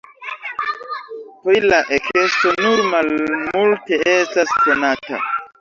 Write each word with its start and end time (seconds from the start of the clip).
Pri 1.43 1.59
la 1.67 1.81
ekesto 1.99 2.55
nur 2.65 2.83
malmulte 2.95 4.03
estas 4.17 4.59
konata. 4.67 5.25